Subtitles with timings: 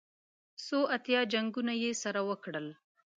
[0.65, 2.67] څو اتیا جنګونه یې سره وکړل.